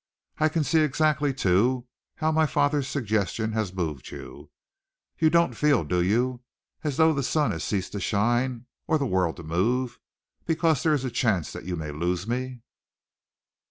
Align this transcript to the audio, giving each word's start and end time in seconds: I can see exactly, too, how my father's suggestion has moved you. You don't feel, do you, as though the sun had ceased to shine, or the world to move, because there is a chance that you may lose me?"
I 0.39 0.49
can 0.49 0.63
see 0.63 0.79
exactly, 0.79 1.31
too, 1.31 1.85
how 2.15 2.31
my 2.31 2.47
father's 2.47 2.87
suggestion 2.87 3.51
has 3.51 3.71
moved 3.71 4.09
you. 4.09 4.49
You 5.19 5.29
don't 5.29 5.53
feel, 5.55 5.83
do 5.83 6.01
you, 6.01 6.41
as 6.83 6.97
though 6.97 7.13
the 7.13 7.21
sun 7.21 7.51
had 7.51 7.61
ceased 7.61 7.91
to 7.91 7.99
shine, 7.99 8.65
or 8.87 8.97
the 8.97 9.05
world 9.05 9.35
to 9.37 9.43
move, 9.43 9.99
because 10.47 10.81
there 10.81 10.95
is 10.95 11.05
a 11.05 11.11
chance 11.11 11.53
that 11.53 11.65
you 11.65 11.75
may 11.75 11.91
lose 11.91 12.25
me?" 12.25 12.61